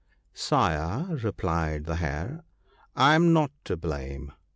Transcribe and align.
'Sire/ 0.49 1.15
replied 1.23 1.85
the 1.85 1.97
Hare,' 1.97 2.43
I 2.95 3.13
am 3.13 3.33
not 3.33 3.51
to 3.65 3.77
blame. 3.77 4.31